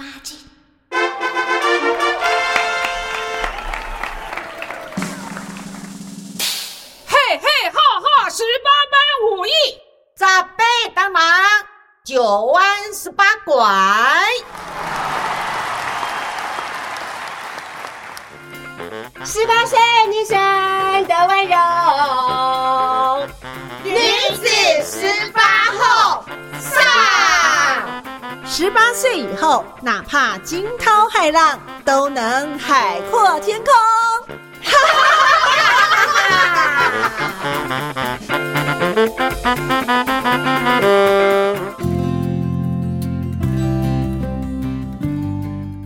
[0.00, 0.38] 八斤。
[7.06, 8.96] 嘿嘿哈哈，十八般
[9.38, 9.50] 武艺，
[10.16, 11.22] 扎背当忙，
[12.02, 13.62] 九弯十八拐。
[19.26, 20.34] 十八岁女生
[21.06, 21.56] 的温柔，
[28.62, 33.72] 十八岁以后，哪怕惊涛骇浪，都能海阔天空。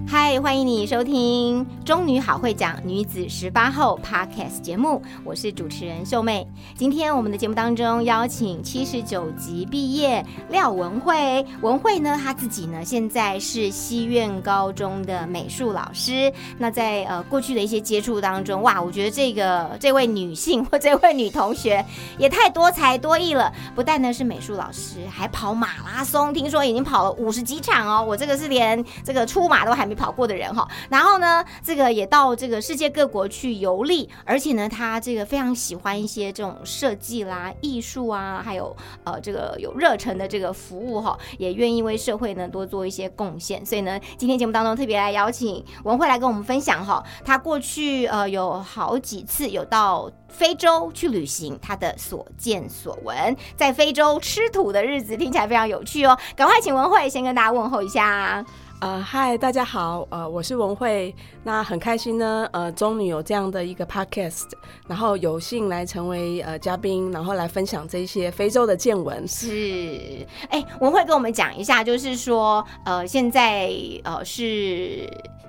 [0.09, 6.48] 嗨，欢迎你收听《中女好会讲女子十八后》Podcast 节目，我是主持人秀妹。
[6.74, 16.33] 今天我们的节目当中邀请七十九级毕业廖文慧，文慧呢，她自己呢现在是西苑高中的美术老师。
[16.57, 21.85] 那在呃过去的一些接触当中，哇，我觉得这个这位女性或这位女同学
[22.16, 28.02] 也太多才多艺了，不但呢是美术老师，还跑马拉松，听说已经跑了五十几场哦。
[28.02, 30.66] 我这个是连这个出马都还没跑过的人哈。
[30.88, 43.66] 然后呢，这这个也到这个世界各国去游历，而且呢，他这个非常喜欢一些这种设计啦、艺术啊，还有呃这个有热忱的这个服务哈，也愿意为社会呢多做一些贡献。
[43.66, 50.08] 所以呢，今天节目当中特别来邀请文慧来跟我们分享哈，他过去呃有好几次有到。
[50.26, 56.18] 非洲去旅行，他的所见所闻，在非洲吃土的日子听起来非常有趣哦。
[56.34, 58.45] 赶快请文慧先跟大家问候一下。
[58.80, 64.50] 呃，嗨，大家好，呃，我是文慧，那很开心呢，呃，中女有这样的一个 podcast，
[64.86, 69.26] 然后有幸来成为呃嘉宾，然后来分享这些非洲的见闻。
[69.26, 73.70] 是，哎，文慧跟我们讲一下，就是说，呃，现在
[74.02, 75.08] 呃是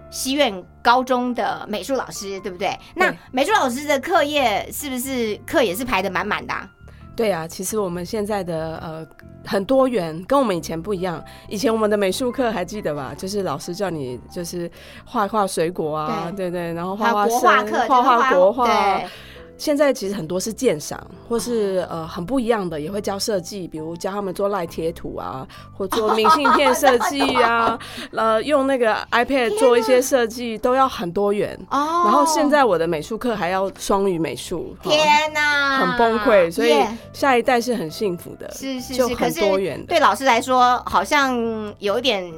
[0.09, 2.77] 西苑高中的美术老师，对不对？
[2.95, 6.53] 那美术老师的课业是不是课也是排的满满的？
[7.15, 9.08] 对啊，其实我们现在的呃
[9.45, 11.23] 很多元，跟我们以前不一样。
[11.48, 13.14] 以前我们的美术课还记得吧？
[13.17, 14.70] 就是老师叫你就是
[15.05, 19.02] 画画水果啊，对对，然后画画国画课，画画国画。
[19.55, 19.60] 对。
[19.60, 27.80] 现在其实很多是鉴赏，或是呃很不一样的，也会教设计，比如教他们做赖贴图啊，或做明信片设计啊，
[28.11, 31.58] 呃用那个 iPad 做一些设计，都要很多元。
[31.71, 32.04] 哦。
[32.05, 36.52] 然后现在我的美术课还要双语美术，天哪，很崩溃。
[36.52, 36.76] 所以
[37.14, 39.83] 下一代是很幸福的，是是是，很多元。
[39.86, 41.36] 对老师来说，好像
[41.80, 42.32] 有点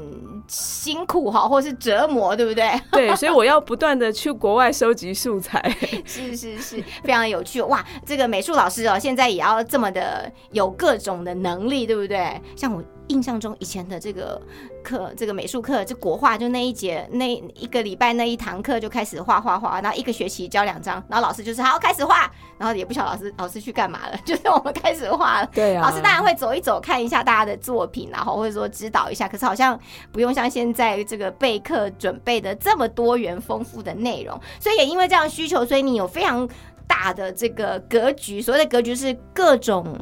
[0.47, 2.71] 辛苦哈，或是折磨，对不对？
[2.91, 5.61] 对，所以我要不断的去国外收集素材。
[6.05, 6.83] 是是是。
[7.03, 7.85] 非常有趣哇！
[8.05, 12.41] 这个美术老师哦，现在也要这么的有各种的能力，对不对？
[12.55, 14.41] 像我印象中以前的这个
[14.83, 25.49] 课，这个美术课，就国画，就那一节那一个礼拜那一堂课就开始画画画，然后一个学期教两张，然后老师就是好开始画，然后也不晓得老师老师去干嘛了， 就是我们开始画了。
[25.53, 29.79] 对啊，老师当然会走一走，看一下大家的作品，然后或者说指导一下，可是好像
[30.11, 36.47] 不用像现在这个备课准备的这么多元丰富的内容，所以也因为这样需求，所以你有非常。
[36.89, 39.93] 大的这个格局，所谓的格局是各种。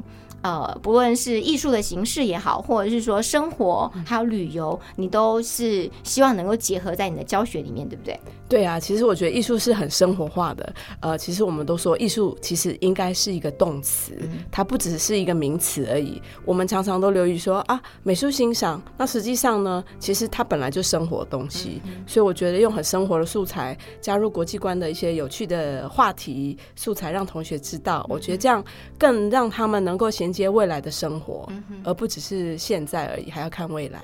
[0.46, 8.20] 呃，不论是艺术的形式也好，或者是说生活还有旅游，你都是希望能够结合在你的教学里面，对不对？
[8.48, 10.74] 对啊，其实我觉得艺术是很生活化的。
[11.00, 14.14] 呃，其实我们都说艺术其实应该是一个动词，
[14.52, 16.22] 它不只是一个名词而已。
[16.46, 21.82] 我们常常都留意说啊，美术欣赏，那实际上呢，其实它本来就生活的东西。
[22.06, 28.64] 所以我觉得用很生活的素材，加入国际观的一些有趣的话题素材，让同学知道，我觉得这样
[29.00, 30.36] 更让他们能够衔。
[30.36, 31.48] 接未来的生活，
[31.86, 34.02] 而不只是现在而已，还要看未来。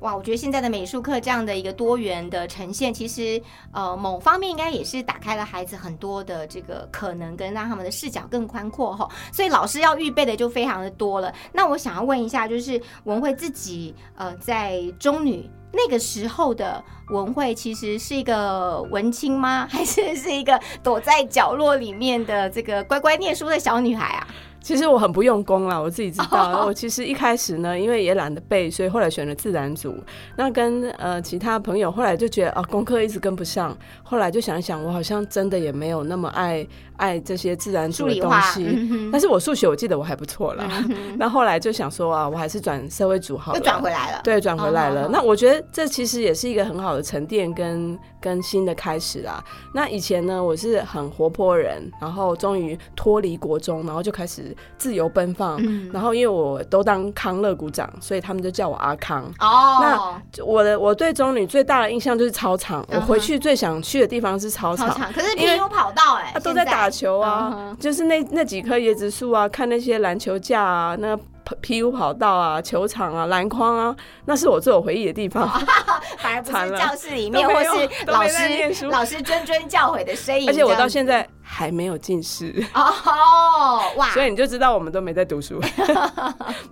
[0.00, 3.40] 哇，我觉得现在的美术课这样的一个多元的呈现，其实
[3.72, 9.08] 呃，某方面应该也是打开了孩子很多的这个可能，跟让他们的视角更宽阔哈。
[9.32, 11.32] 所以老师要预备的就非常的多了。
[11.52, 19.66] 那我想要问一下，就是文慧自己呃，在中女那个时候的文慧，其实是一个文青吗？
[19.72, 24.26] 还是是一个躲在角落里面的这个乖乖念书的小女孩啊？
[24.66, 26.64] 其实我很不用功啦，我自己知道。
[26.66, 29.94] 我其实一开始呢，因为也懒得背，所以后来选了自然组。
[30.36, 33.78] 那跟呃其他朋友后来就觉得啊，功课一直跟不上。
[34.02, 36.66] 后来就想一想，我好像真的也没有那么爱
[36.96, 39.08] 爱这些自然组的东西。
[39.12, 40.68] 但是我数学我记得我还不错啦。
[41.16, 43.58] 那后来就想说啊，我还是转社会组好了。
[43.58, 44.20] 又转回来了。
[44.24, 45.08] 对，转回来了。
[45.12, 47.96] 那我觉得这其实也是一个很好的沉淀跟。
[48.18, 49.44] 跟新的开始啦。
[49.72, 55.56] 那以前呢，我是很活泼人，然后终于脱离国中，然后就开始自由奔放。
[55.60, 59.24] 嗯然后因为我都当康乐股长，所以他们就叫我阿康。
[59.38, 64.88] 哦，那我的我对中女最大的印象就是操场，我回去最想去的地方是操场。
[64.88, 71.18] 操场，可是因为 PU 跑道哎啊，，都在打球嗯啊哼，就是那那几棵椰子树啊，看那些篮球架啊，那
[71.50, 75.48] 个 P U 跑道啊，球场啊，篮筐啊，那是我最有回忆的地方。
[76.18, 77.70] 反而不是教室里面 或是
[78.06, 85.60] 老师老师谆谆教诲的身影，而且我到现在还没有近视，哦哇， 所以你就知道我们都没在读书，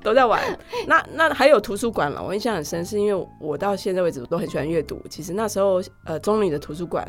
[0.03, 0.41] 都在玩。
[0.87, 5.01] 那那还有图书馆了，我印象很深，是因为我到现在为止都很喜欢阅读。
[5.09, 7.07] 其实那时候呃，中女的图书馆。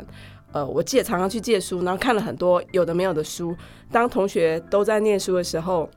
[0.52, 3.54] 呃，我借常常去借书，然后看了很多有的没有的书。
[3.92, 5.90] 当同学都在念书的时候，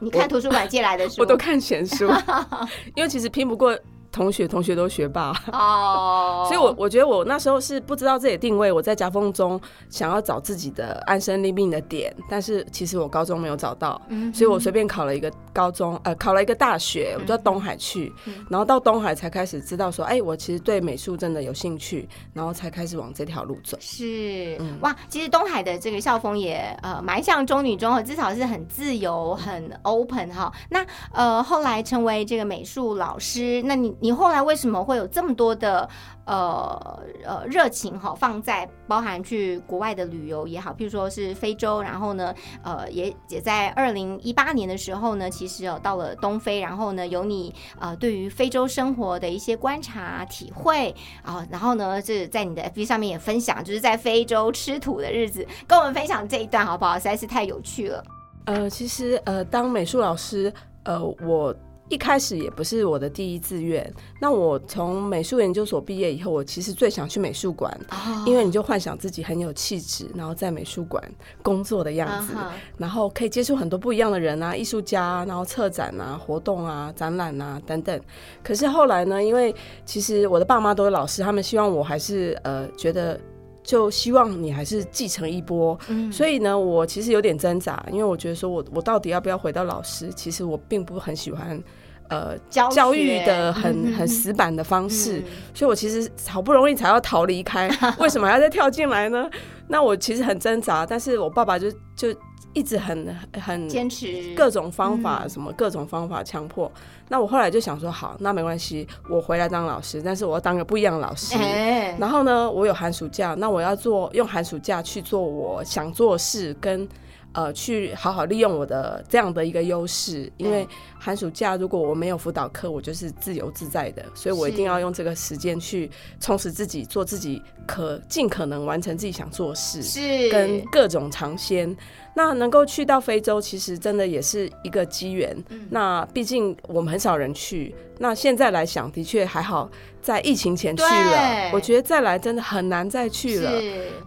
[0.00, 2.06] 你看图书馆借来的书，我都看闲书，
[2.94, 3.78] 因为其实拼不过
[4.16, 9.60] 同学，同学都学霸，哦， 所以我我觉得我那时候是不知道自己的定位，我在夹缝中
[9.90, 18.10] 想要找自己的安身立命的点，但是其实我高中没有找到，嗯所以我随便考了一个高中，呃，考了一个大学，我就到东海去，
[18.48, 23.76] 然后到东海才开始知道说，哎，我其实对美术真的有兴趣，然后才开始往这条路走。
[23.80, 24.78] 是、嗯。
[24.80, 30.50] 哇，其实东海的这个校风也呃蛮像中女中的，至少是很自由、很 open 哈。
[30.70, 30.82] 那
[31.12, 35.88] 呃后来成为这个美术老师，那你你后来为什么会有这么多的
[36.26, 42.32] 呃呃热情哈，放在包含去国外的旅游也好，譬如说是非洲，然后呢
[42.62, 50.94] 呃也也在二零一八年的时候呢，其实有到了东非，然后呢有你呃对于非洲生活的一些观察体会
[51.24, 56.94] 啊、然后呢是在你的 FB 上面也分享，就是在非洲吃土的日子，跟我们分享这一段好不好？
[56.94, 58.04] 实在是太有趣了。
[58.44, 60.52] 呃，其实呃，当美术老师，
[60.84, 61.52] 呃，我
[61.88, 63.92] 一开始也不是我的第一志愿。
[64.20, 71.02] 那我从美术研究所毕业以后，我其实最想去美术馆，哦因为你就幻想自己很有气质，然后在美术馆
[71.42, 72.34] 工作的样子，
[72.76, 78.00] 然后可以接触很多不一样的人啊，艺术家啊，然后策展啊、活动啊、展览啊等等。
[78.42, 79.54] 可是后来呢，因为
[79.84, 83.18] 其实我的爸妈都是老师，他们希望我还是呃觉得。
[83.66, 90.08] 就希望你还是继承一波，嗯所以呢，我其实有点挣扎，因为我觉得说我我到底要不要回到老师？
[90.14, 91.60] 其实我并不很喜欢，
[92.08, 97.68] 呃，教教育的很嗯很死板的方式，嗯所以我其实好不容易才要逃离开，
[97.98, 99.28] 为什么还要再跳进来呢？
[99.66, 102.14] 那我其实很挣扎，但是我爸爸就就
[102.56, 106.72] 一直很很坚持各种方法，嗯什么各种方法强迫。
[107.08, 111.36] 那我后来就想说，好，那没关系，我回来当老师，但是我要当个不一样的老师。
[111.36, 116.88] 哎，然后呢，我有寒暑假，那我要做用寒暑假去做我想做的事，跟
[117.36, 120.32] 呃去好好利用我的这样的一个优势。
[120.38, 120.66] 因为
[120.98, 125.88] 寒暑假如果我没有辅导课，我就是自由自在的，所以我一定要用这个时间去
[126.18, 129.82] 充实自己，做自己可尽可能完成自己想做的事。
[129.82, 131.76] 是跟各种尝鲜。
[132.18, 135.36] 那能够去到非洲，其实真的也是一个机缘。
[135.50, 141.50] 嗯那毕竟我们很少人去，那现在来想，的确还好，在疫情前去了。
[141.52, 143.52] 我觉得再来真的很难再去了。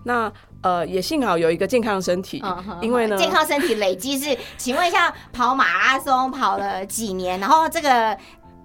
[0.03, 7.39] 那呃，也幸好有一个健康的身体，嗯因为呢，健康身体累积是，请问一下，跑马拉松跑了几年？
[7.39, 8.17] 然后这个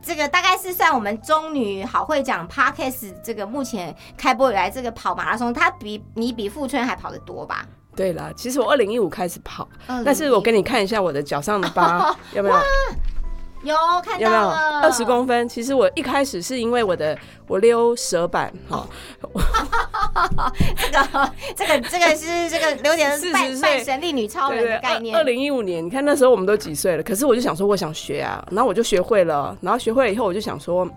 [0.02, 7.64] 这个大概是算我们中女好会讲 Podcast 这个目前开播以来，这个跑马拉松，它比你比富春还跑得多吧？
[7.96, 12.56] 对啦，其实我二零一五开始跑，嗯但是我给你看一下我的脚上的疤，有没有？
[13.64, 15.49] 有看到了二十公分？
[15.49, 17.16] 其实我一开始是因为我的
[17.46, 18.86] 我溜蛇板哈，
[20.77, 25.17] 这个这个这个是这个有点40半岁半神力女超人的概念。
[25.17, 27.03] 二零一五年，你看那时候我们都几岁了？
[27.03, 30.88] 可是我就想说，我想学啊，然后我就学会了，然后学会了以后，我就想说。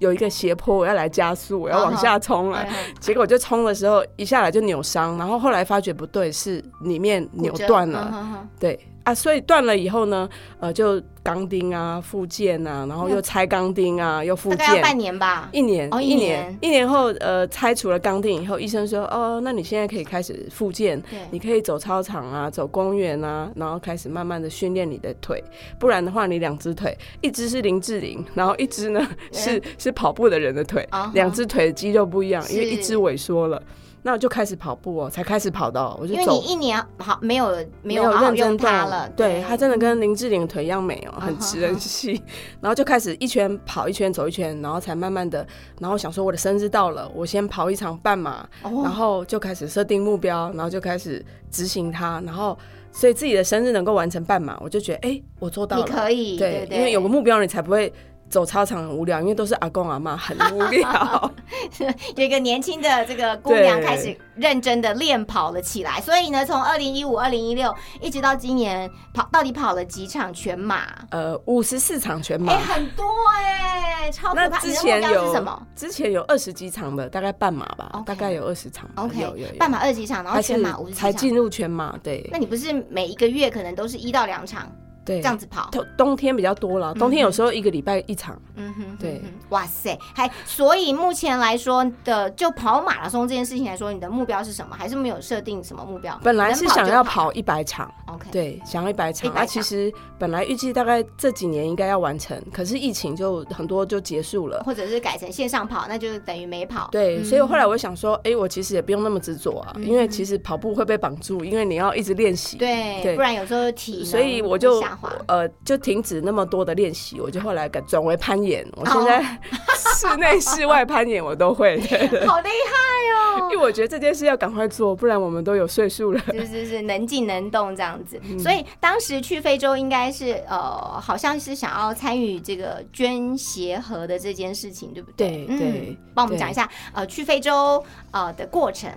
[0.00, 2.64] 有一个斜坡，我要来加速，我要往下冲了。
[2.66, 8.48] 嗯结果就冲的时候，一下来就扭伤，然后后来发觉不对，是里面扭断了。
[8.58, 10.28] 对啊，所以断了以后呢，
[10.60, 14.58] 呃，就钢钉啊、附件啊，然后又拆钢钉啊，又附件。
[14.58, 15.48] 大概要半年吧。
[15.52, 25.42] 一年，哦一一年一年后，呃，拆除了钢钉以后，医生说，哦，那你现在可以开始复健，对你可以走操场啊，走公园啊，然后开始慢慢的训练你的腿，
[25.78, 33.60] 不然的话，你两只腿，一只是林志玲，然后一只呢是是跑步的人的腿两只腿的肌肉不一样，因为一只萎缩了，
[34.02, 37.48] 那我就开始跑步哦，才开始跑到，我就因为你一年好没有
[37.82, 42.22] 没有认真动用它了，对他真的跟林志玲腿一样美哦，很直很细，
[42.60, 45.46] 然后就开始一圈跑一圈走一圈，然后才慢慢的，
[45.78, 48.80] 然后想说我的生日到了，我先跑一场半马，哦。
[48.82, 52.58] 然后就开始设定目标，然后就开始执行它，然后
[52.92, 55.84] 所以自己的生日能够完成半马，我就觉得哎、我做到了。
[55.84, 56.66] 你，可以，对。
[56.70, 57.92] 因为有个目标，你才不会
[58.30, 61.32] 走操场很无聊，因为都是阿公阿妈，很无聊。
[62.16, 70.82] 有一个年轻的这个姑娘对开始认真的练跑了起来，所以呢，从二零一五、二零一六一直到今年跑，到底跑了几场全马？
[71.10, 73.04] 呃，五十四场全马哎、，很多
[73.36, 74.48] 哎、超可怕！
[74.48, 78.88] 那之前有是什么之前有二十几场的，大概半马吧大概有二十场。
[78.94, 80.94] ？OK，有有有，半马二十几场，然后全马五十。
[80.94, 84.70] 才进入全马，对那你不是每一个月可能都是一到两场
[85.10, 85.68] 对，这样子跑？
[85.70, 88.40] 冬冬天比较多了，冬天有时候一个礼拜一场。
[88.56, 94.76] 嗯哼，对哇塞，还所以目前来说的，就跑马拉松这件事情来说，你的目标是什么？
[94.76, 96.18] 还是没有设定什么目标？
[96.22, 99.30] 本来是想要跑一百场，，OK，，对，想要一百场。
[99.30, 104.62] 100那其实本来预计大概这几年应该要完成，可是疫情就很多就结束了。
[104.64, 106.88] 或者是改成线上跑，那就是等于没跑。
[106.92, 112.58] 对，嗯所以后来我想说，哎、我其实也不用那么执着啊，因为其实跑步会被绑住，因为你要一直练习。
[112.58, 114.82] 对，对不然有时候体能所以我就
[115.26, 118.66] 呃就停止那么多的练习，我就后来改转为攀岩。
[118.76, 119.22] 我哦现在
[119.94, 121.78] 室内、室外攀岩我都会，
[122.26, 123.48] 好厉害哦！
[123.52, 126.20] 因为我觉得这件事要赶快做，不然我们都有岁数了。
[126.32, 135.46] 就是是能静能动这样子，嗯所以当时去非洲应该是呃，好像是想要参与这个捐鞋盒的这件事情，对不对？
[135.46, 138.90] 对对对帮我们讲一下呃去非洲呃的过程。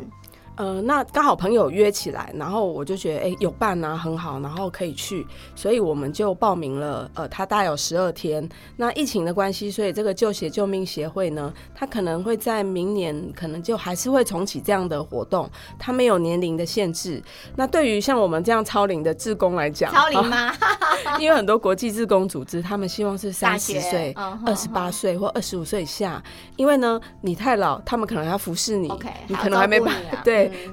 [0.56, 7.10] 呃，那刚好朋友约起来，然后我就觉得哎、诶有伴啊，很好，然后可以去，所以我们就报名了。
[7.16, 8.48] 呃，它大概有十二天。
[8.78, 17.22] 那疫情的关系，所以这个救血救命协会呢，它可能会在明年可能就还是会重启这样的活动，它没有年龄的限制。
[17.56, 20.54] 那对于像我们这样超龄的志工来讲，超龄吗？
[21.20, 24.14] 因为很多国际志工组织，他们希望是三十岁、
[24.46, 26.22] 二十八岁或二十五岁以下，
[26.58, 28.92] 因为呢，你太老，他们可能要服侍你
[29.28, 30.22] 你可能还没办照顾你啊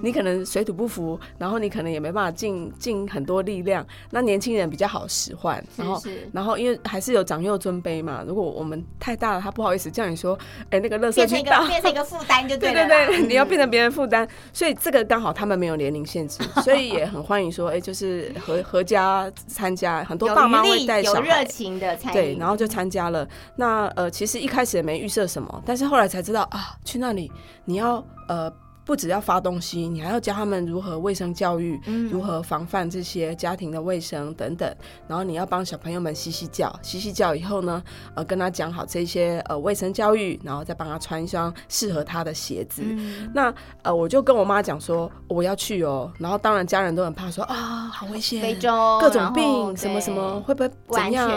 [0.02, 3.86] 你可能水土不服，然后你可能也没办法尽尽很多力量。
[4.10, 10.38] 那年轻人比较好使唤，然后然后因为还是有长幼尊卑嘛，如果我们太大了，他不好意思叫你说，
[10.70, 11.66] 哎、那个垃圾变成一个去倒。
[11.70, 13.06] 变成一个负担就对了 对。
[13.06, 23.26] 对对，你要嗯变成别人负担，所以这个刚好他们没有年龄限制， 所以也很欢迎说，哎、就是合合家参加，很多有爸妈会带小孩热，情的参与，对，然后就参加了。
[23.56, 27.30] 那呃，其实一开始也没预设什么，但是后来才知道啊，去那里
[27.64, 28.52] 你要呃。
[28.90, 34.68] 不只要发东西，你还要教他们如何卫生教育，嗯如何防范这些家庭的卫生等等。
[35.06, 37.80] 然后你要帮小朋友们洗洗脚，洗洗脚以后呢，
[38.16, 42.82] 呃，跟他讲好这些呃卫生教育，然后再帮他穿一双适合他的鞋子。
[42.84, 43.54] 嗯那
[43.84, 51.30] 呃，我就跟我妈讲说我要去哦，然后当然家人都很怕说啊，好危险，非洲各种病什么什么会不会怎样？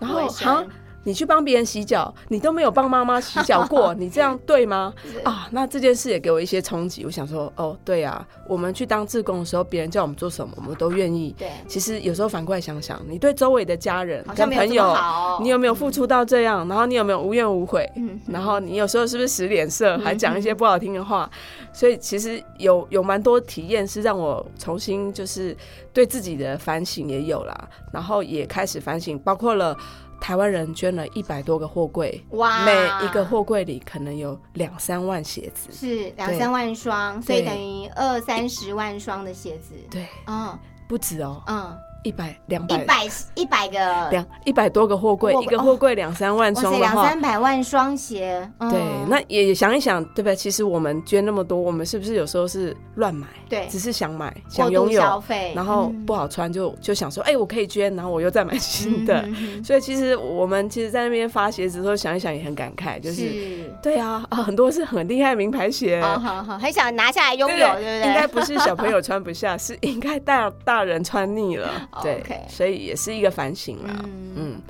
[0.00, 0.64] 然后好，
[1.02, 4.92] 你去帮别人洗脚，你都没有帮妈妈洗脚过， 你这样对吗？
[5.24, 7.04] 啊，那这件事也给我一些冲击。
[7.06, 11.34] 我想说，哦，对啊，我们去当志工的时候，别人叫我们做什么，我们都愿意。
[11.38, 14.94] 对，其实有时候反过来想想，你对周围的家人跟朋友，
[15.40, 16.68] 你有没有付出到这样？
[16.68, 17.90] 然后你有没有无怨无悔？
[17.96, 21.30] 嗯然后你有时候是不是使脸色，还讲一些不好听的话？
[21.72, 25.56] 所以其实有有蛮多体验是让我重新就是
[25.94, 29.74] 对自己的反省也有啦，然后也开始反省，包括了。
[30.20, 32.64] 台湾人捐了一百多个货柜，哇。
[32.64, 32.72] 每
[33.04, 35.70] 一个货柜里可能有两三万鞋子。
[35.72, 39.74] 是两三万双，所以等于二三十万双的鞋子。
[39.90, 40.58] 对，嗯。
[40.86, 48.48] 不止哦，嗯，一百两百一百百一百个，两一百多个货柜，一个货柜两三万，双的话，两三百万双鞋。
[48.58, 50.34] 嗯对，那也想一想，对不对？
[50.34, 53.26] 其实我们捐那么多，我们是不是有时候是乱买？
[53.48, 59.20] 对只是想买，想拥有，消费，然后嗯不好穿就就想说，哎、我可以捐，然后我又再买新的。
[59.26, 63.74] 嗯所以其实我们其实，在那边发鞋子的时候，想一想也很感慨，就是是。
[63.82, 66.00] 对啊，啊，很多是很厉害名牌鞋。
[66.02, 68.00] 哦，好好，很想拿下来拥有，对不对？
[68.08, 71.68] 应该不是小朋友穿不下，是应该大大人穿腻了。
[72.02, 73.94] 对所以也是一个反省啦。
[74.04, 74.62] 嗯嗯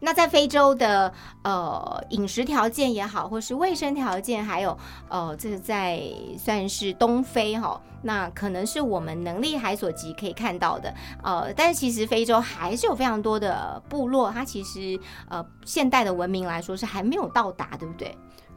[0.00, 1.10] 那在非洲的
[1.44, 4.76] 呃饮食条件也好，或是卫生条件，还有
[5.08, 6.02] 呃这个在
[6.38, 10.94] 算是东非哈，那可能是我们能力还所及可以看到的。
[11.22, 18.14] 呃，但是其实非洲还是有非常多的部落，它其实呃现代的文明来说是还没有到达，对不对？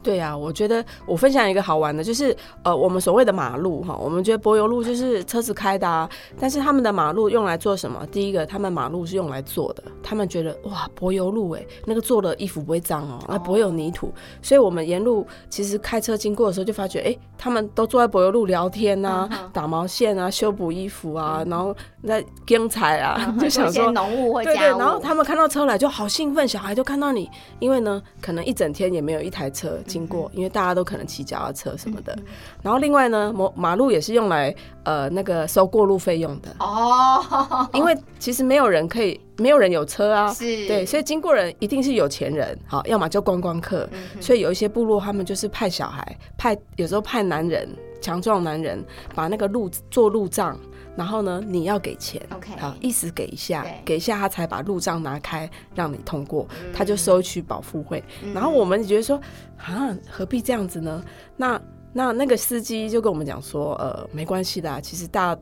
[0.07, 2.33] 对啊，我觉得我分享一个好玩的，就是
[2.63, 6.09] 呃，我们所谓的马路哈，我们觉得柏油路就是车子开的啊，
[6.39, 8.07] 但是他们的马路用来做什么？
[8.09, 21.75] 第一个，他们马路是用来做的，他们觉得哇，柏油路哎，那个做的衣服不会脏哦，那不会有泥土，所以我们沿路其实开车经过的时候就发觉，哎，他们都坐在柏油路聊天啊，嗯打毛线啊，修补衣服啊，然后
[22.07, 23.91] 在剪彩啊， 就想说。
[23.91, 27.27] 农务或对对，然后他们看到车来就好兴奋，小孩就看到你，
[27.59, 32.15] 因为呢，可能一整天也没有一台车经经过，因为大家都可能骑脚踏车什么的。
[32.61, 43.89] 然后另外呢，马马路也是用来呃那个收过路费用的哦，因为其实没有人可以，没有人有车啊，是对，所以经过人一定是有钱人，好，要么就观光客。
[44.21, 47.67] 所以有一些部落，他们就是派小孩，派有时候派男人，
[47.99, 48.83] 强壮男人
[49.15, 50.55] 把那个路做路障。
[50.97, 58.03] 然后呢，你要给钱，OK，好，意思给一下，给一下他才把路障拿开，让你通过，他就收取保护费。
[58.33, 59.21] 然后我们觉得说，
[59.57, 61.01] 啊，何必这样子呢？
[61.37, 61.61] 那
[61.93, 65.37] 那那个司机就跟我们讲说，呃，没关系的，其实大。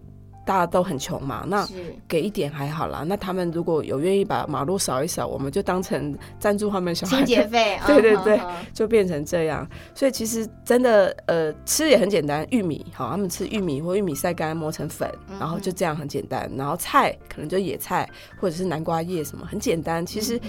[0.46, 1.74] 大家都很穷嘛，那是
[2.08, 3.04] 给一点还好啦。
[3.08, 8.40] 那他们如果有愿意把马路扫一扫，我们就当成赞助他们小孩清洁费， 对对对
[8.72, 9.68] 就变成这样。
[9.96, 16.50] 所以其实真的，呃，吃也很简单，玉米好，他们吃玉米或玉米晒干磨成粉，然后就这样很简单。
[16.56, 18.08] 然后菜可能就野菜
[18.40, 20.06] 或者是南瓜叶什么，很简单。
[20.06, 20.40] 其实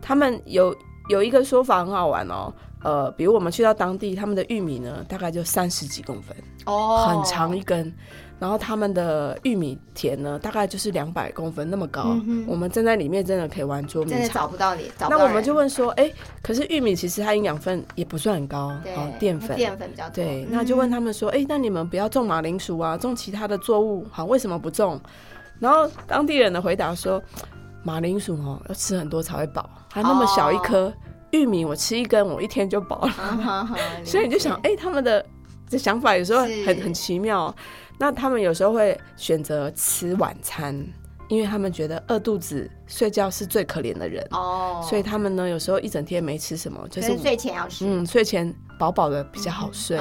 [0.00, 0.74] 他们有
[1.10, 2.52] 有一个说法很好玩哦。
[2.82, 6.36] 呃，比如我们去到当地，他们的玉米呢，大概就三十几公分，
[6.66, 7.90] 哦，很长一根。
[8.40, 12.18] 然后他们的玉米田呢，大概就是两百公分那么高。
[12.26, 14.42] 嗯我们站在里面真的可以玩捉迷真的藏。
[14.42, 16.12] 找不到你，找不到那我们就问说，哎、
[16.42, 19.56] 可是玉米其实它营养分也不算很高，对哦，淀粉。
[19.56, 25.00] 淀粉比较多，对，嗯那就问他们说，哎、那你们不要种马铃薯啊，种其他的作物，好，为什么不种？
[25.60, 27.22] 然后当地人的回答说，
[27.82, 30.92] 马铃薯哦要吃很多才会饱，它那么小一颗，
[31.30, 33.68] 玉米我吃一根，我一天就饱了。
[34.04, 35.24] 所以你就想，哎、他们的
[35.68, 37.54] 这想法有时候很很奇妙。
[37.98, 40.74] 那他们有时候会选择吃晚餐，
[41.28, 50.00] 因为他们觉得饿肚子睡觉是最可怜的人，哦，所以他们呢有时候一整天没吃什么，就是睡前要吃，嗯睡前饱饱的比较好睡。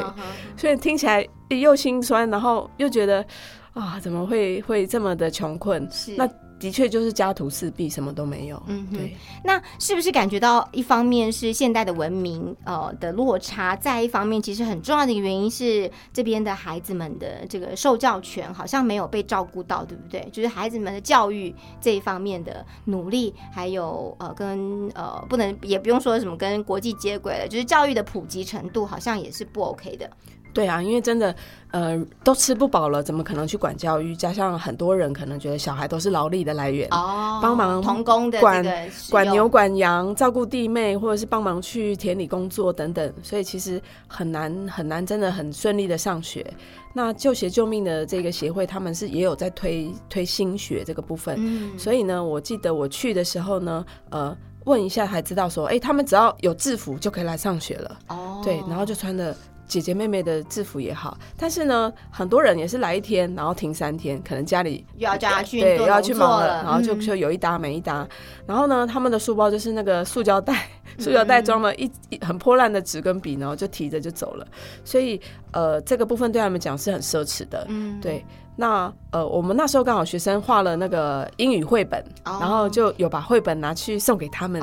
[0.57, 3.25] 所以听起来又心酸，然后又觉得
[3.73, 5.88] 啊，怎么会会这么的穷困？
[5.91, 6.15] 是。
[6.15, 6.27] 那
[6.63, 8.63] 的确就是家徒四壁，什么都没有。
[8.67, 20.25] 嗯对，那是不是感觉到一方面是现代的文明呃的落差，再一方面其实很重要的一个原因是这边的孩子们的这个受教权好像没有被照顾到，对不对？
[20.32, 30.10] 就是孩子们的教育这一方面的努力，还有呃跟呃不能也不用说什么跟国际接轨了，就是教育的普及程度好像也是不 OK 的。
[30.53, 31.36] 对啊，因为真的，
[31.72, 34.15] 呃，都吃不饱了，怎么可能去管教育？
[34.15, 38.63] 加上很多人可能觉得小孩都是劳力的来源，哦帮忙童工的管
[39.10, 46.45] 管牛、管羊、照顾弟妹，或者是帮忙去田里工作等等，所以其实很难很难，真的很顺利的上学。
[46.93, 57.97] 那救学救命的这个协会，他们是也有在推推新学这个部分，嗯所以呢，我记得我去的时候呢，呃，问一下才知道说，哎、他们只要有制服就可以来上学了。
[58.10, 59.36] 哦对，然后就穿的
[59.67, 68.08] 姐姐妹妹的制服也好，但是呢，很多人也是来一天，然后停三天，可能家里又要叫他去对又要去忙了，了然后就嗯就有一搭没一搭，
[68.45, 70.67] 然后呢，他们的书包就是那个塑胶袋，
[70.99, 74.47] 塑胶袋装了一一很破烂的纸跟笔，然后就提着就走了，
[74.84, 75.19] 所以
[75.52, 77.99] 呃，这个部分对他们讲是很奢侈的，嗯。
[78.02, 78.23] 对。
[78.56, 82.38] 那呃，我们那时候刚好学生画了那个英语绘本，哦。
[82.39, 84.62] 然后就有把绘本拿去送给他们。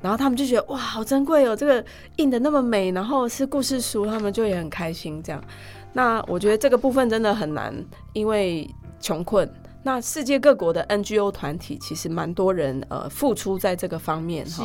[0.00, 1.84] 然后他们就觉得哇，好珍贵哦，这个
[2.16, 5.42] 印的那么美，然后是故事书，他们就也很开心这样。
[5.92, 7.74] 那我觉得这个部分真的很难，
[8.12, 8.68] 因为
[9.00, 9.48] 穷困。
[9.82, 14.64] 那世界各国的 NGO 团体其实蛮多人呃付出在这个方面哈，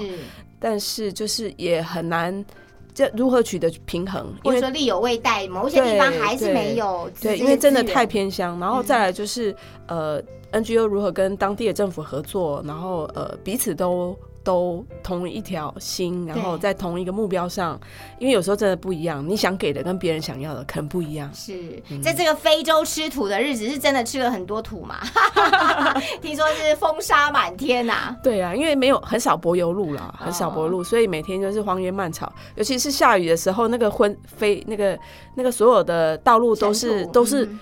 [0.60, 2.44] 但是就是也很难，
[2.94, 4.34] 这如何取得平衡？
[4.44, 9.56] 因为说力有未逮，某些地方对还是对没有资对，因为真的太偏乡，然后再来就是、
[9.88, 17.80] 呃 NGO 如何跟当地的政府合作，然后呃彼此都都同一条心，然后在同一个目标上，
[18.20, 21.30] 因为有时候真的不一样，你想给的跟别人想要的可能不一样。
[21.34, 24.98] 是嗯在这个非洲吃土的日子，是真的吃了很多土嘛？
[26.22, 34.98] 听说是风沙满天呐、对啊，因为没有很少柏油路啦，很少柏油路，所以每天就是荒原漫草，尤其是下雨的时候，那个昏飞那个
[35.36, 37.60] 那个所有的道路都是都是嗯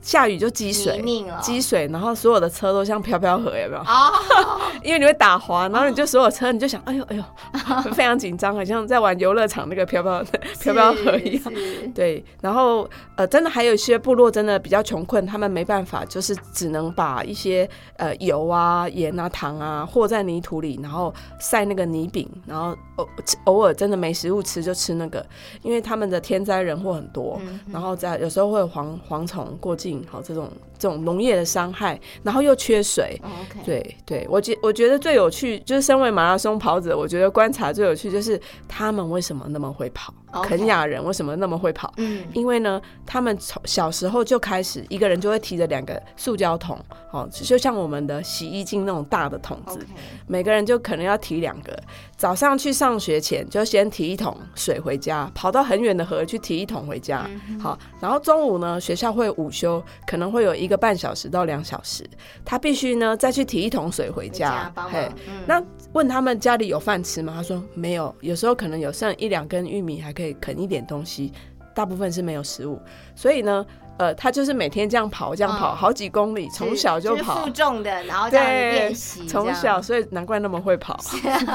[0.00, 1.02] 下雨就积水
[1.40, 3.80] 积水，然后所有的车都像飘飘河，有没有？
[3.80, 4.12] 哦，
[4.82, 7.24] 因为你会打滑，然后你就所有车你就想，哎呦哎呦，
[7.92, 10.22] 非常紧张，好像在玩游乐场那个飘飘
[10.60, 11.42] 飘飘河一样。
[11.52, 23.08] 是对，然后呃，真的还有一些部落真的比较穷困，他们没办法，就是只能把一些呃油啊、盐啊、糖啊和在泥土里，然后晒那个泥饼，然后偶
[23.44, 25.24] 偶尔真的没食物吃就吃那个，
[25.62, 33.20] 因为他们的天灾人祸很多，嗯然后在有时候会有蝗蝗虫过境，好这种这种农业的伤害，然后又缺水，
[33.64, 40.14] 对对，我觉我觉得最有趣就是身为马拉松跑者，我觉得观察最有趣就是他们为什么那么会跑
[40.44, 41.92] 肯雅人为什么那么会跑？
[41.96, 46.78] 嗯，因为呢，他们从小时候就开始，一个人就会提着两个塑胶桶，
[47.10, 49.80] 哦，就像我们的洗衣精那种大的桶子
[50.26, 51.74] 每个人就可能要提两个。
[52.14, 57.26] 早上去上学前就先提一桶水回家，跑到很远的河去提一桶回家。
[57.58, 62.08] 好，然后中午呢，学校会午休，可能会有一个半小时到两小时，
[62.44, 64.72] 他必须呢再去提一桶水回家。
[64.92, 65.10] 嘿，
[65.46, 65.60] 那
[65.92, 67.32] 问他们家里有饭吃吗？
[67.36, 71.32] 他说没有，有时候可能有剩一两根玉米，还可以啃一点东西，
[71.74, 72.80] 大部分是没有食物，
[73.16, 73.66] 所以呢。
[73.98, 80.98] 呃，他就是每天这样跑，这样跑好几公里，从小就跑负重的，然后这样练习，从小，所以难怪那么会跑。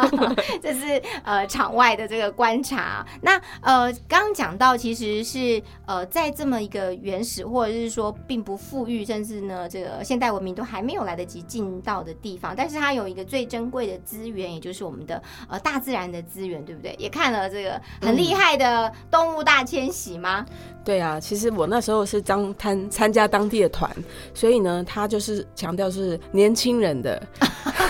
[0.61, 3.05] 这是呃场外的这个观察。
[3.21, 16.93] 那呃，刚刚讲到，其实是呃在这么一个原始或者是说并不富裕，甚至呢这个现代文明都还没有来得及进到的地方，但是它有一个最珍贵的资源，也就是我们的呃大自然的资源，对不对？
[16.99, 20.45] 也看了这个很厉害的动物大迁徙吗？
[20.83, 23.87] 对啊，其实我那时候是当参参加当地的团，
[24.33, 27.21] 所以呢，他就是强调是年轻人的，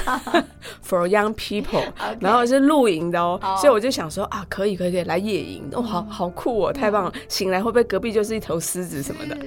[0.85, 1.85] for young people，
[2.19, 7.13] 然后是露营的哦，所以我就想说啊，可以可以可以来野营，哦，好好酷哦，太棒了！
[7.29, 9.37] 醒来会不会隔壁就是一头狮子什么的？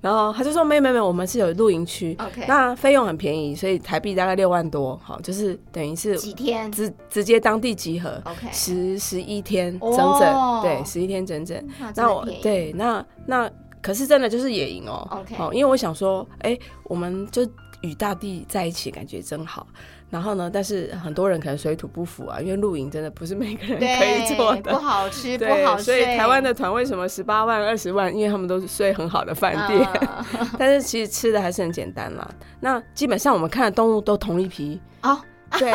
[0.00, 11.62] 然后他就说没没没，我们是有露营区，OK，那费用很便宜，所以台币大概六万多，好，就是等于是几天直直接当地集合，OK，十十一天整整，对，十一天整整，
[11.94, 13.04] 那我对那。
[13.28, 13.50] 那
[13.86, 17.46] 可是真的就是野营哦，好，因为我想说，哎，我们就
[17.82, 19.64] 与大地在一起，感觉真好。
[20.10, 25.84] 然后呢，但是很多人可能水土不服啊，因为露营真的不是每个人可以做的，不好吃，不好睡。
[25.84, 28.12] 所以台湾的团为什么十八万、二十万？
[28.12, 29.88] 因为他们都是睡很好的饭店，
[30.58, 32.28] 但是其实吃的还是很简单啦。
[32.58, 35.16] 那基本上我们看的动物都同一批哦。
[35.58, 35.72] 对，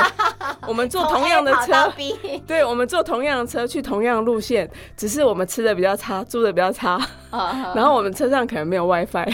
[0.67, 1.91] 我们坐同样的车，
[2.45, 6.99] 对，我们坐同样的车去同样的路线，只是我们吃的比较差，住的比较差，
[7.75, 9.33] 然后我们车上可能没有 WiFi，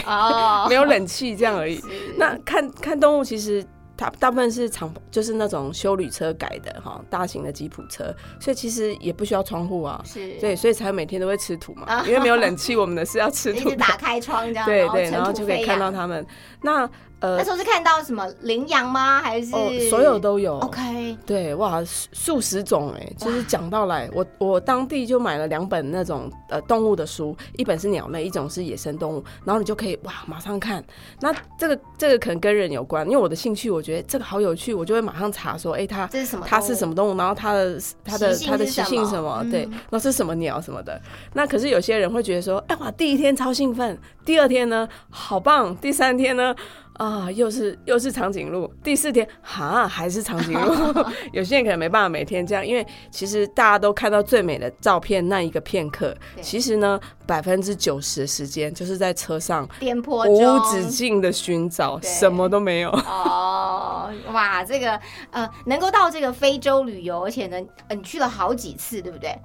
[0.68, 1.82] 没有冷气这样而已。
[2.16, 3.64] 那看看动物，其实。
[4.00, 16.24] 它大部分是长，就是那种修旅车改的哈，大型的吉普车，所以其实也不需要窗户啊，是，对，所以才每天都会吃土嘛，因为没有冷气，我们的是要吃土，打开窗这样，对对，然后就可以看到他们。
[16.62, 16.88] 那
[17.20, 19.20] 呃，那时候是看到什么羚羊吗？
[19.20, 30.84] 还是哦所有都有？OK，对，哇，数十种哎，就是讲到来，我我当地就买了两本那种呃动物的书，一本是鸟类，一种是野生动物，然后你就可以哇马上看。
[31.20, 36.46] 那这个这个可能跟人有关，因为我的兴趣，我觉得这个好有趣，我就会马上查说，哎，它这是什么？
[36.48, 37.16] 它是什么动物？
[37.16, 39.44] 然后它的它的它的习性什么？
[39.50, 41.00] 对，那是什么鸟什么的？
[41.32, 46.54] 那可是有些人会觉得说，哎哇，第一天超兴奋，第二天呢好棒，第三天呢？
[46.98, 51.06] 啊，又是又是长颈鹿，第四天哈还是长颈鹿。
[51.32, 62.90] 有些人可能没办法每天这样，因为其实大家都看到最美的照片那一个片刻，其实呢百分之九十的时间就是在车上颠簸无止境的寻找，什么都没有。
[62.90, 67.56] 哦， 哇，这个呃，能够到这个非洲旅游，而且呢，
[67.90, 69.38] 你去了好几次，对不对？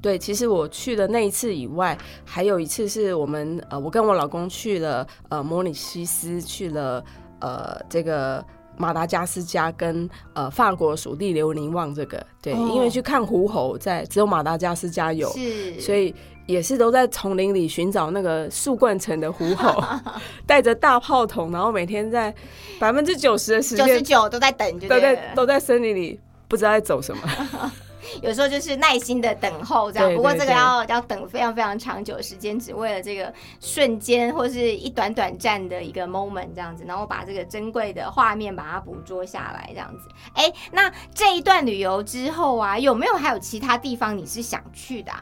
[0.00, 7.04] 对，其实我去的那一次以外，还有一次是我们呃，我跟我老公去了呃，摩里西斯，去了
[7.40, 8.44] 呃，这个
[8.76, 16.14] 马达加斯加跟呃法国属地留宁旺这个，对，因为去看狐猴，在只有马达加斯加有，是，所以
[16.46, 19.82] 也是都在丛林里寻找那个树冠层的狐猴，
[20.46, 22.32] 带着大炮筒，然后每天在
[22.78, 27.22] 百分之九十的时间，九十九都在等，都在都在森林里，不知道在走什么。
[28.22, 40.08] 有时候就是耐心的等候这样，不过这个要要等非常非常长久的时间，只为了这个瞬间或是一短短暂的一个 moment 这样子，然后把这个珍贵的画面把它捕捉下来这样子。
[40.34, 45.12] 哎，那这一段旅游之后啊，有没有还有其他地方你是想去的？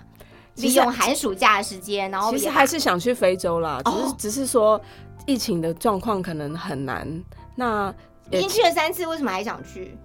[0.57, 4.81] 利用寒暑假的时间，然后其实还是想去非洲啦，只是只是说
[5.27, 7.07] 疫情的状况可能很难。
[7.55, 7.95] 那
[8.31, 9.97] 已经去了三次，为什么还想去？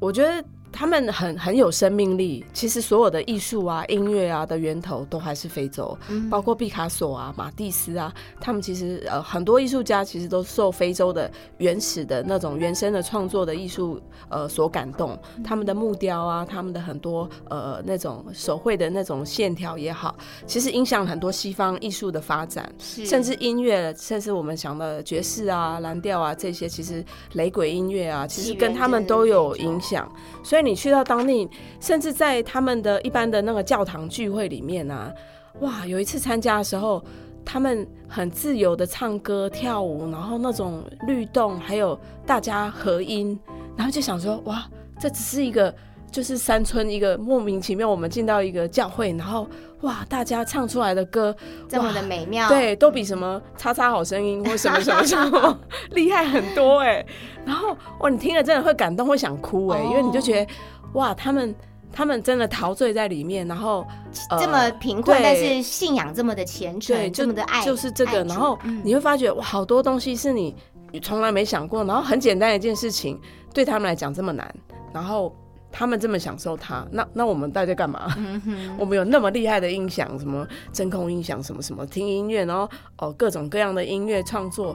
[0.00, 0.44] 我觉得。
[0.78, 5.96] 他们很很有生命力，其实所有的艺术啊、音乐啊的源头都还是非洲，
[6.30, 20.14] 包括毕卡索啊、马蒂斯啊，他们其实呃很多艺术家其实都受非洲的原始的那种原生的创作的艺术呃所感动，他们的木雕啊，他们的很多呃那种手绘的那种线条也好，
[20.46, 30.06] 其实影响很多西方艺术的发展，甚至音乐，甚至我们想的爵士啊、蓝调啊这些，其实雷鬼音乐啊，其实跟他们都有影响，
[30.44, 30.65] 所以。
[30.66, 31.48] 你去到当地，
[31.80, 35.12] 甚至在他们的一般的那个教堂聚会里面啊，
[35.60, 35.86] 哇！
[35.86, 37.02] 有一次参加的时候，
[37.44, 43.38] 他们很自由的唱歌跳舞，然后那种律动，还有大家合音，
[43.76, 44.66] 然后就想说，哇，
[44.98, 45.72] 这只是一个
[46.10, 49.46] 就是山村一个莫名其妙，我们进到一个教会，然后
[49.82, 51.34] 哇，大家唱出来的歌
[51.68, 55.60] 这么的美妙，对，都比什么叉叉好声音或什么什么什么
[55.92, 57.04] 厉害很多哎。
[57.44, 60.52] 然后哇，你听了真的会感动，会想哭哎，因为你就觉得
[60.94, 61.54] 哇，他们
[61.92, 63.86] 他们真的陶醉在里面，然后、
[64.30, 68.24] 呃这么贫困，但是信仰这么的虔诚，这么的爱，就是这个。
[68.24, 70.56] 然后嗯你会发觉，哇，好多东西是你
[70.90, 73.20] 你从来没想过，然后很简单的一件事情，
[73.52, 74.52] 对他们来讲这么难，
[74.92, 75.34] 然后
[75.78, 78.10] 他们这么享受它，那那我们到底在干嘛？
[78.16, 84.74] 嗯，我们有那么厉害的音响，什么真空音响，什么什么听音乐，然后哦各种各样的音乐创作，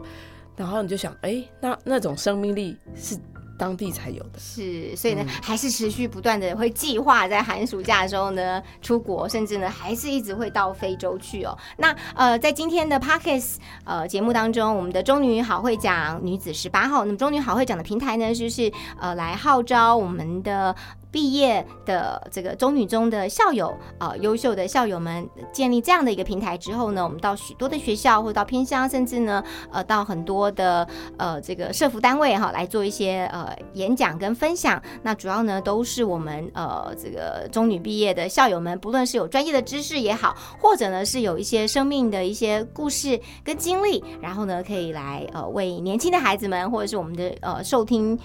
[0.55, 3.17] 然后你就想，哎、那那种生命力是
[3.62, 4.39] 当地才有的。
[4.39, 11.56] 是，所以呢，嗯还是持续不断的会计划在寒暑假的时候呢出国，甚至呢还是一直会到非洲去哦。
[11.78, 20.76] 那呃，在今天的 Parkes 呃节目当中，我们的中女好会讲女子十八号，那么中女好会讲的平台呢，就是呃来号召我们的。
[21.12, 34.82] 毕业的这个中女中的校友，呃，优秀的校友们建立这样的一个平台之后呢，我们到许多的学校，或者到偏乡，甚至呢，呃，到很多的呃这个社服单位哈，来做一些呃演讲跟分享。
[35.04, 48.17] 那主要呢都是我们呃这个中女毕业的校友们，不论是有专业的知识也好，或者呢是有一些生命的一些故事跟经历，然后呢可以来呃为年轻的孩子们，或者是我们的呃受听。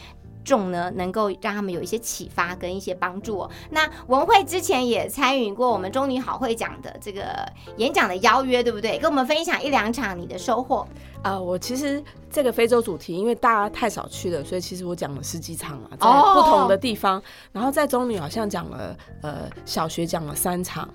[0.46, 3.50] 众呢，能够让他们有一些启发跟一些帮助哦。
[3.70, 8.96] 那文慧之前也参与过我们中女好会讲的这个演讲的邀约，对不对？
[8.98, 10.86] 跟我们分享一两场你的收获。
[11.22, 12.00] 啊、我其实
[12.36, 17.22] 这个非洲主题，因为大家太少去了，所以其实我讲了十几场啊，在哦不同的地方。
[17.50, 20.86] 然后在中女好像讲了，呃，小学讲了三场，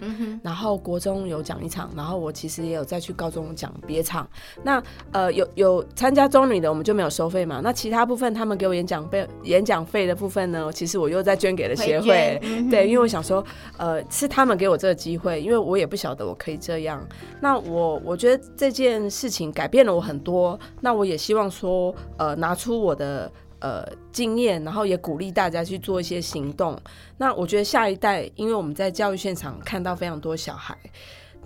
[0.44, 4.30] 然后国中有讲一场，然后我其实也有再去高中讲别场。
[4.62, 4.80] 那
[5.12, 7.60] 呃有有参加中女的，我们就没有收费嘛。
[7.64, 12.40] 那其他部分他们给我演讲费演讲费的部分呢，其实我又再捐给了协会。
[12.70, 13.44] 对，因为我想说，
[13.78, 17.04] 呃，是他们给我这个机会，因为我也不晓得我可以这样。
[17.40, 20.60] 那我我觉得这件事情改变了我很多。
[20.82, 23.32] 那我也希望说，呃，拿出我的。
[23.64, 26.76] 呃，经验，然后也鼓励大家去做一些行动。
[27.16, 30.76] 那我觉得下一代，因为我们在教育现场看到非常多小孩，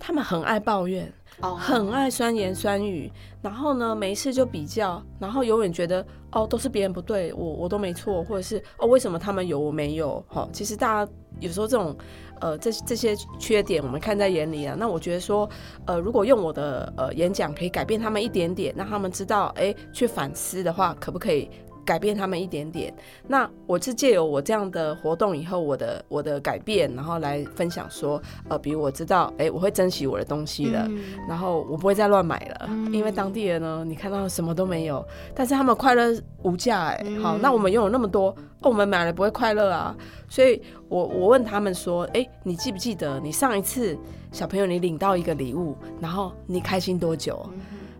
[0.00, 10.24] 他们很爱抱怨，哦很爱酸言酸语，然后呢，没事就比较，然后永远觉得哦都是别人不对，我我都没错，或者是哦为什么他们有我没有？
[10.26, 11.94] 好、其实大家有时候这种
[12.40, 14.76] 呃这这些缺点我们看在眼里啊。
[14.78, 15.48] 那我觉得说
[15.86, 21.48] 呃如果用我的呃演讲可以改变他们一点点，让他们知道哎去反思的话，可不可以？
[21.86, 22.92] 改变他们一点点，
[23.28, 31.00] 那我是借由我这样的活动以后，我的我的改变，然后来分享说，呃，比如我知道，哎、我会珍惜我的东西了，嗯。
[31.28, 32.92] 然后我不会再乱买了，嗯。
[32.92, 38.30] 因为当地人呢，你看到什么都没有，但是他们快乐无价哎、嗯好，那我们拥有那么多，
[38.62, 39.96] 哦，我们买了不会快乐啊，
[40.28, 43.96] 所以我我问他们说，哎、你记不记得你上一次
[44.32, 47.48] 小朋友你领到一个礼物，然后你开心多久？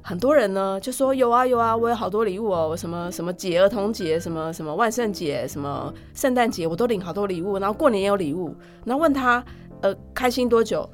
[0.06, 9.44] 很多人呢就说有啊有啊，我有好多礼物哦，什么什么节、儿童节、什么什么万圣节、什么圣诞节，我都领好多礼物，然后过年也有礼物，然后问他
[9.80, 10.88] 呃开心多久？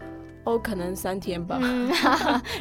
[0.45, 1.93] 哦，可能三天吧，嗯，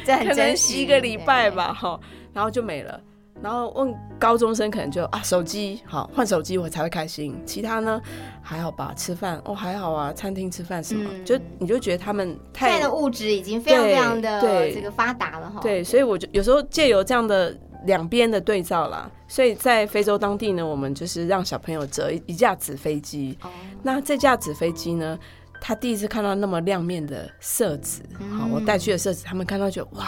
[0.04, 1.98] 这很可能珍惜一个礼拜吧，哈，
[2.34, 3.00] 然后就没了。
[3.42, 8.00] 然后问高中生可能就啊手机好换手机我才会开心，其他呢
[8.40, 15.60] 还好吧，吃饭哦还好啊，餐厅吃饭什么，嗯就你就觉得他们太现在的物质已经非常非常的对这个发达了哈。
[15.60, 23.36] 对，所以我就有时候借由这样的两边的对照啦，所以在非洲当地呢，我们就是让小朋友折一一架纸飞机。
[23.42, 23.50] 哦，
[23.82, 25.18] 那这架纸飞机呢，
[25.60, 28.02] 他第一次看到那么亮面的色纸，
[28.38, 30.06] 好，我带去的色纸，他们看到就哇，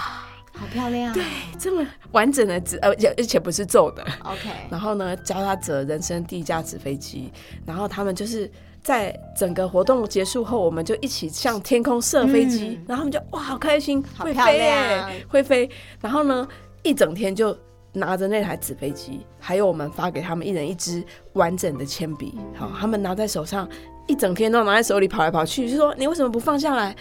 [0.55, 1.13] 好漂亮。
[1.13, 1.23] 对
[1.59, 4.05] 这么完整的纸，而且而且不是皱的。
[4.23, 7.31] ，OK，然后呢，教他折人生第一架纸飞机，
[7.67, 8.51] 然后他们就是。
[8.85, 15.71] 在整个活动结束后，我们就一起向天空射飞机，嗯然后他们就哇，好开心，好会飞亮耶，会飞。
[16.03, 16.47] 然后呢，
[16.83, 17.57] 一整天就
[17.95, 23.67] 拿着那台纸飞机，还有我们发给他们一人一支完整的铅笔，好，他们拿在手上，
[24.07, 26.95] 一整天都拿在手里跑来跑去，就说你为什么不放下来？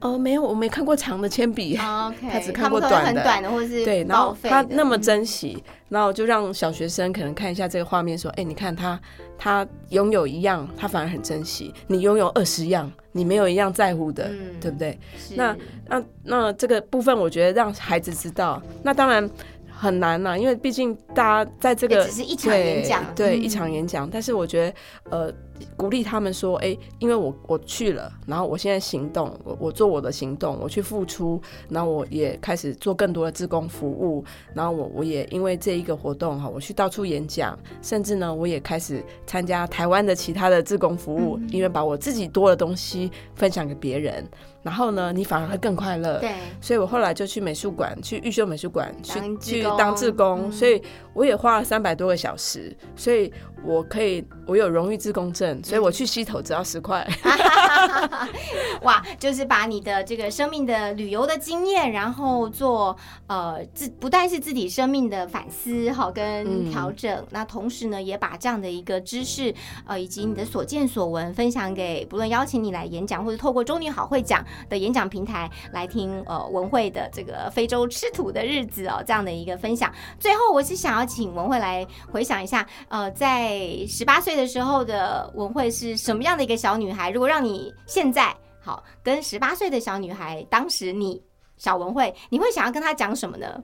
[0.00, 1.74] 哦，没有，我没看过长的铅笔。
[1.76, 9.00] 他只看过短的很短的，或是对，然后他那么嗯珍惜，然后就让小学生可能看一下这个画面，说：“哎、你看他，
[9.36, 14.98] 他拥有一样，他反而很珍惜；你拥有二十样，你没有一样在乎的，嗯对不对？
[15.34, 15.56] 那
[15.88, 19.28] 那那这个部分，我觉得让孩子知道，那当然
[19.68, 24.08] 很难啦，因为毕竟大家在这个只是一场演讲对，嗯一场演讲。
[24.08, 24.74] 但是我觉得，
[25.10, 25.32] 呃，
[25.76, 44.26] 鼓励他们说，哎、因为我我去了，然后我现在行动，我我做我的行动，我去付出，然后我也开始做更多的自工服务，然后我我也因为这一个活动哈，我去到处演讲，甚至呢，我也开始参加台湾的其他的自工服务，因为把我自己多的东西分享给别人。
[44.62, 46.18] 然后呢，你反而会更快乐。
[46.18, 49.76] 对，所以我后来就去美术馆，去玉秀美术馆去当志工。
[49.76, 50.52] 去当志工，嗯。
[50.52, 50.82] 所以
[51.14, 53.32] 我也花了三百多个小时，所以
[53.64, 57.06] 我可以我有荣誉志工证，所以我去溪头只要十块。
[58.82, 69.52] 哇，就是把你的这个生命的旅游的经验，然后做呃自不但是自己生命的反思好跟嗯调整，那同时呢也把这样的一个知识
[69.86, 79.92] 呃以及你的所见所闻分享给不论邀请你来演讲，或者透过中女好会讲的演讲平台来听呃文慧的这个非洲吃土的日子哦这样的一个分享。
[80.18, 87.10] 最后我是想要请文慧来回想一下，呃，在十八岁的时候的文慧是什么样的一个小女孩？
[87.10, 91.22] 如果让你现在好跟十八岁的小女孩，当时你
[91.56, 93.62] 小文慧，你会想要跟她讲什么呢？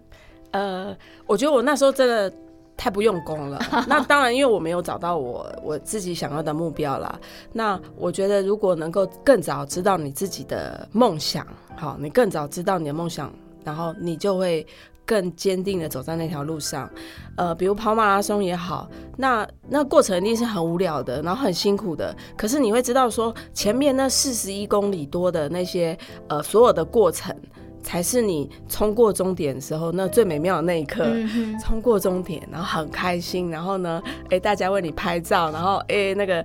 [0.52, 2.32] 呃，我觉得我那时候真的
[2.76, 3.58] 太不用功了。
[3.88, 7.18] 那当然，因为我没有找到我我自己想要的目标啦。
[7.52, 13.32] 那我觉得，如果能够更早知道你自己的梦想，好，你更早知道你的梦想，
[13.64, 14.66] 然后你就会。
[15.06, 16.90] 更坚定的走在那条路上，
[17.36, 22.16] 呃，比如跑马拉松也好，那那过程一定是很无聊的，然后很辛苦的。
[22.38, 25.94] 可是你会知道说，前面那四十一公里多的那些
[26.28, 27.36] 呃所有的过程，
[27.84, 31.04] 才是你冲过终点的时候那最美妙的那一刻。
[31.06, 36.44] 嗯，冲过终点，然后很开心，然后呢，哎，大家为你拍照，然后哎，那个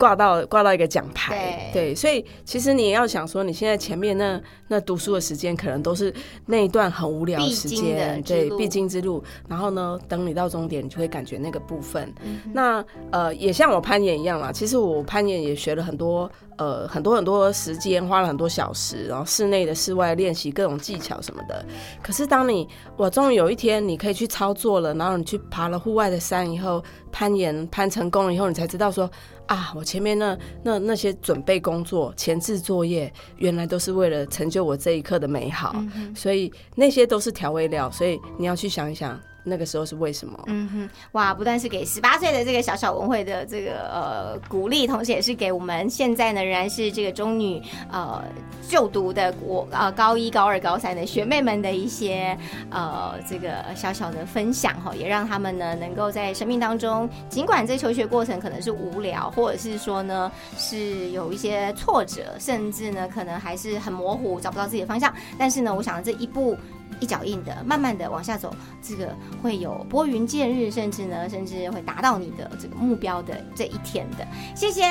[0.00, 6.12] 挂到挂到一个奖牌，对所以其实你也要想说，你现在前面那那读书的时间，可能都是
[6.46, 9.22] 那一段很无聊的时间，对必经之路。
[9.46, 12.10] 然后呢，等你到终点，你就会感觉那个部分。
[12.24, 16.30] 嗯那呃，也像我攀岩一样啦，其实我攀岩也学了很多。
[16.56, 21.64] 呃，很多很多时间，花了很多小时，然后室内的、室外练习各种技巧什么的。
[22.02, 29.10] 可是当你我终于有一天你可以去操作了，然后你去爬了户外的山以后，攀岩攀成功了以后，你才知道说
[29.50, 35.72] 啊，我前面那那那些准备工作、前置作业，原来都是为了成就我这一刻的美好。
[35.74, 40.38] 嗯所以那些都是调味料，所以你要去想一想，那个时候是为什么。
[40.46, 41.34] 嗯哼，哇！
[41.34, 47.60] 不但是给十八岁的这个小小文慧的这个呃鼓励，同时也是给我们现在呢仍然是这个中女
[47.90, 48.22] 呃
[48.68, 52.36] 就读的我呃高一、高二、高三的学妹们的一些
[52.70, 66.56] 呃这个小小的分享哈，也让他们呢能够在生命当中，尽管这求学过程可能是无聊，或者是说呢是有一些挫折，甚至呢可能还是很模糊，找不到自己的方向，但是呢，我想这一步。
[66.98, 74.26] 一脚印的，慢慢的往下走，这个会有拨云见日，甚至呢，甚至会达到你的这个目标的这一天的。
[74.54, 74.82] 谢谢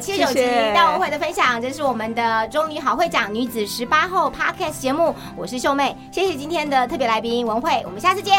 [0.00, 8.34] 七十九集谢文会的分享，这是我们的中女好会长女子十八后 Podcast 节目，我是秀妹，谢谢今天的特别来宾文慧，我们下次见，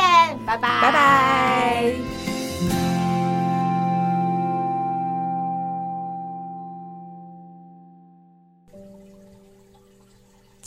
[0.45, 2.24] 拜拜，拜拜。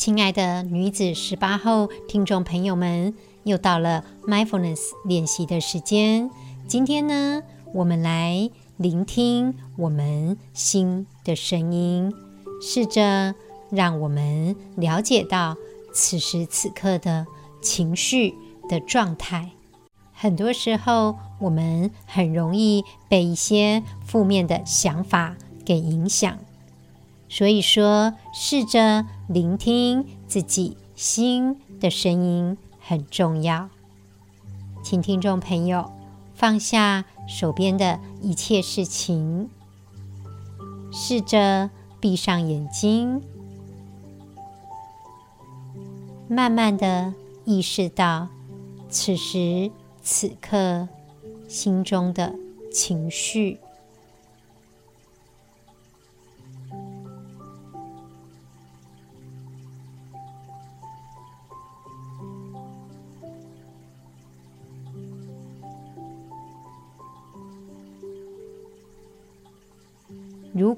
[0.08, 3.12] 亲爱的女子十八后听众朋友们，
[3.44, 6.30] 又到了 mindfulness 练习的时间。
[6.66, 7.42] 今天呢，
[7.74, 12.10] 我们来聆听我们心的声音，
[12.62, 13.34] 试着
[13.70, 15.58] 让我们了解到
[15.92, 17.26] 此时此刻的
[17.60, 18.34] 情绪
[18.66, 19.50] 的状态。
[20.14, 26.38] 很多时候，我们很容易被一些负面的想法给影响。
[27.28, 33.68] 所以说，试着聆听自己心的声音很重要。
[34.82, 35.92] 请听众朋友
[36.34, 39.50] 放下手边的一切事情，
[40.90, 41.68] 试着
[42.00, 43.20] 闭上眼睛，
[46.26, 47.12] 慢慢的
[47.44, 48.28] 意识到
[48.88, 49.70] 此时
[50.02, 50.88] 此刻
[51.46, 52.34] 心中的
[52.72, 53.60] 情绪。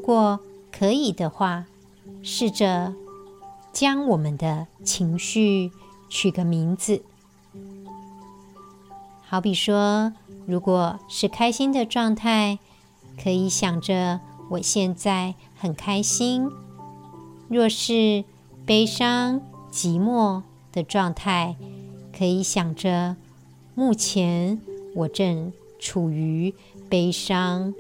[0.01, 0.41] 如果
[0.73, 1.67] 可以的话，
[2.23, 2.95] 试着
[3.71, 5.71] 将我们的情绪
[6.09, 7.03] 取个名字。
[9.21, 10.15] 好比说，
[10.47, 12.59] 如果是开心的状态，
[13.23, 14.21] 可以想着
[14.53, 16.49] 我现在很开心；
[17.51, 18.25] 若是
[18.65, 21.57] 悲伤、寂寞的状态，
[22.19, 23.17] 可以想着
[23.75, 24.59] 目前
[24.97, 26.55] 我正处于
[26.89, 27.75] 悲伤。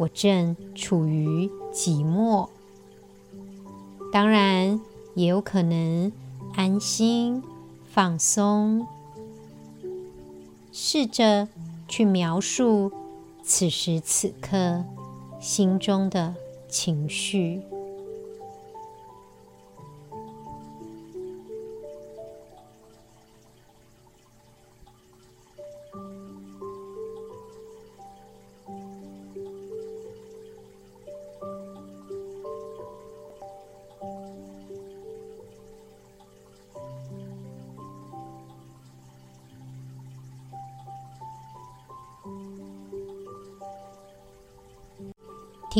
[0.00, 2.48] 我正处于寂寞，
[4.10, 4.80] 当然
[5.14, 6.10] 也有可能
[6.54, 7.42] 安心、
[7.92, 8.86] 放松，
[10.72, 11.48] 试着
[11.86, 12.90] 去描述
[13.42, 14.82] 此时此刻
[15.38, 16.34] 心中的
[16.66, 17.60] 情绪。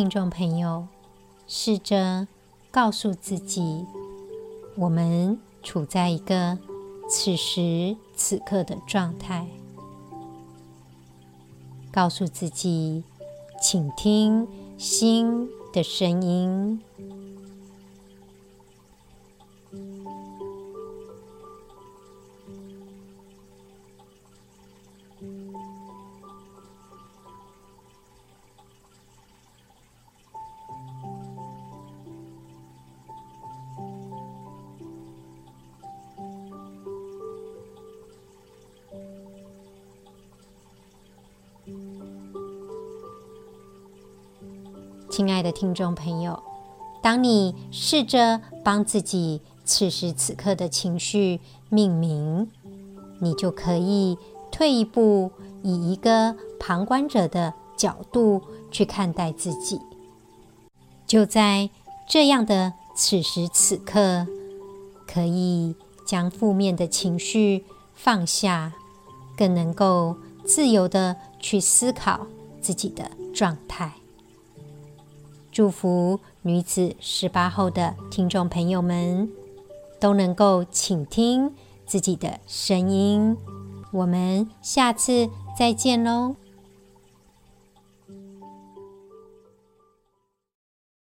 [0.01, 0.87] 听众朋友，
[1.47, 2.27] 试着
[2.71, 3.85] 告诉自己，
[4.75, 6.57] 我们处在一个
[7.07, 9.47] 此时此刻的状态。
[11.93, 13.05] 告诉自己，
[13.61, 14.49] 请听
[14.79, 16.81] 心的声音。
[45.11, 46.41] 亲爱的听众朋友，
[47.03, 52.49] 当你试着帮自己此时此刻的情绪命名，
[53.19, 54.17] 你就可以
[54.53, 55.33] 退一步，
[55.65, 58.41] 以一个旁观者的角度
[58.71, 59.81] 去看待自己。
[61.09, 61.71] 就在
[62.09, 64.29] 这样的此时此刻，
[65.09, 65.75] 可以
[66.07, 68.75] 将负面的情绪放下，
[69.37, 72.29] 更能够自由的去思考
[72.61, 73.95] 自己的状态。
[75.53, 79.31] 祝福女子十八后的听众朋友们
[79.99, 81.53] 都能够倾听
[81.87, 83.37] 自己的声音。
[83.93, 85.29] 我们下次
[85.59, 86.37] 再见喽。